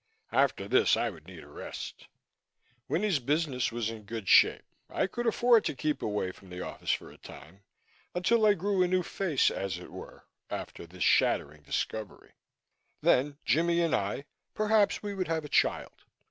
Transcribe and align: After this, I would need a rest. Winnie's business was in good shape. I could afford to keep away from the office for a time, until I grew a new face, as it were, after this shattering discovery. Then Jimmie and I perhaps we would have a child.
After 0.31 0.67
this, 0.67 0.97
I 0.97 1.11
would 1.11 1.27
need 1.27 1.43
a 1.43 1.47
rest. 1.47 2.07
Winnie's 2.87 3.19
business 3.19 3.71
was 3.71 3.91
in 3.91 4.01
good 4.01 4.27
shape. 4.27 4.65
I 4.89 5.05
could 5.05 5.27
afford 5.27 5.63
to 5.65 5.75
keep 5.75 6.01
away 6.01 6.31
from 6.31 6.49
the 6.49 6.59
office 6.59 6.89
for 6.89 7.11
a 7.11 7.19
time, 7.19 7.61
until 8.15 8.43
I 8.47 8.55
grew 8.55 8.81
a 8.81 8.87
new 8.87 9.03
face, 9.03 9.51
as 9.51 9.77
it 9.77 9.91
were, 9.91 10.25
after 10.49 10.87
this 10.87 11.03
shattering 11.03 11.61
discovery. 11.61 12.31
Then 13.03 13.37
Jimmie 13.45 13.81
and 13.83 13.93
I 13.93 14.25
perhaps 14.55 15.03
we 15.03 15.13
would 15.13 15.27
have 15.27 15.45
a 15.45 15.49
child. 15.49 16.03